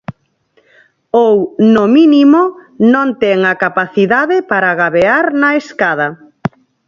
[1.25, 1.35] Ou,
[1.73, 2.41] no mínimo,
[2.93, 6.07] non ten a capacidade para gabear na escada.